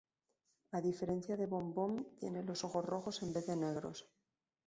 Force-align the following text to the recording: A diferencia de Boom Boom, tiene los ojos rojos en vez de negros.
A 0.77 0.79
diferencia 0.89 1.35
de 1.37 1.45
Boom 1.51 1.67
Boom, 1.75 1.93
tiene 2.19 2.41
los 2.43 2.63
ojos 2.63 2.83
rojos 2.83 3.21
en 3.21 3.33
vez 3.33 3.45
de 3.45 3.55
negros. 3.55 4.09